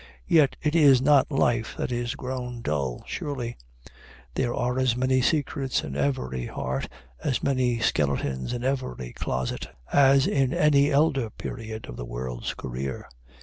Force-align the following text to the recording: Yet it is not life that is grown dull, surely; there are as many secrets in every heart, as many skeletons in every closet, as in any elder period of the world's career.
Yet 0.27 0.55
it 0.63 0.73
is 0.73 0.99
not 0.99 1.29
life 1.31 1.75
that 1.77 1.91
is 1.91 2.15
grown 2.15 2.63
dull, 2.63 3.03
surely; 3.05 3.55
there 4.33 4.55
are 4.55 4.79
as 4.79 4.95
many 4.97 5.21
secrets 5.21 5.83
in 5.83 5.95
every 5.95 6.47
heart, 6.47 6.89
as 7.23 7.43
many 7.43 7.77
skeletons 7.77 8.51
in 8.51 8.63
every 8.63 9.13
closet, 9.13 9.67
as 9.93 10.25
in 10.25 10.55
any 10.55 10.89
elder 10.91 11.29
period 11.29 11.85
of 11.85 11.97
the 11.97 12.05
world's 12.05 12.55
career. 12.55 13.07